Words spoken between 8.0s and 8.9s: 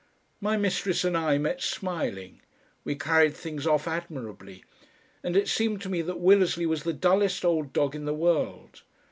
the world.